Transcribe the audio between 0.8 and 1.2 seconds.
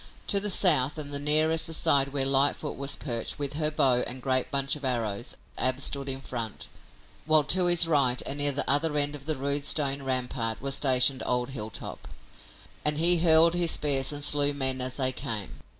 and